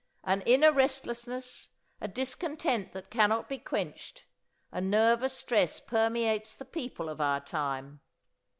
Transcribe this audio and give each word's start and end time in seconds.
An 0.23 0.41
inner 0.47 0.71
restlessness, 0.71 1.69
a 2.01 2.07
discontent 2.07 2.91
that 2.93 3.11
cannot 3.11 3.47
be 3.47 3.59
quenched, 3.59 4.23
a 4.71 4.81
nervous 4.81 5.33
stress 5.37 5.79
permeates 5.79 6.55
the 6.55 6.65
people 6.65 7.07
of 7.07 7.21
our 7.21 7.39
time. 7.39 8.01